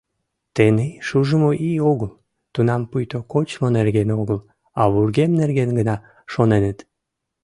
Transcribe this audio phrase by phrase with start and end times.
[0.55, 2.11] Тений шужымо ий огыл,—
[2.53, 4.39] тунам пуйто кочмо нерген огыл,
[4.79, 5.95] а вургем нерген гына
[6.31, 6.77] шоненыт.